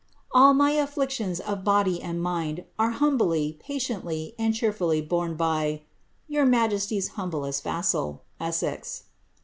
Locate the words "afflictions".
0.71-1.39